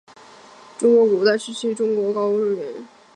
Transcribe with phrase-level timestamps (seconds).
[0.79, 2.85] 中国上古时期产生于中国中原地区。